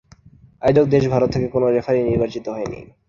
[0.61, 2.79] আয়োজক দেশ ভারত থেকে কোন রেফারি নির্বাচিত হয়নি।